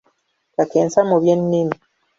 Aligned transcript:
Kakensa 0.55 0.99
mu 1.09 1.17
by’ennimi. 1.21 1.75